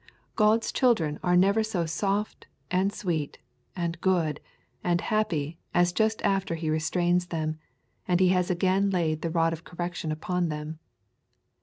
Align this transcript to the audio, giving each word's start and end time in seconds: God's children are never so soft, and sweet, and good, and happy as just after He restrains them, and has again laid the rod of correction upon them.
God's 0.35 0.71
children 0.71 1.19
are 1.23 1.37
never 1.37 1.61
so 1.61 1.85
soft, 1.85 2.47
and 2.71 2.91
sweet, 2.91 3.37
and 3.75 4.01
good, 4.01 4.39
and 4.83 4.99
happy 4.99 5.59
as 5.75 5.93
just 5.93 6.23
after 6.23 6.55
He 6.55 6.71
restrains 6.71 7.27
them, 7.27 7.59
and 8.07 8.19
has 8.19 8.49
again 8.49 8.89
laid 8.89 9.21
the 9.21 9.29
rod 9.29 9.53
of 9.53 9.63
correction 9.63 10.11
upon 10.11 10.49
them. 10.49 10.79